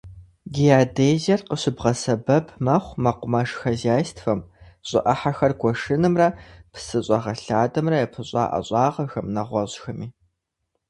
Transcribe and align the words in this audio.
Геодезиер 0.53 1.41
къыщыбгъэсэбэп 1.49 2.45
мэхъу 2.65 2.97
мэкъумэш 3.03 3.49
хозяйствэм, 3.61 4.39
щӀы 4.87 4.99
Ӏыхьэхэр 5.05 5.53
гуэшынымрэ 5.59 6.27
псы 6.71 6.99
щӀэгъэлъадэмрэ 7.05 7.97
япыщӀа 8.05 8.43
ӀэщӀагъэхэм, 8.51 9.27
нэгъуэщӀхэми. 9.35 10.07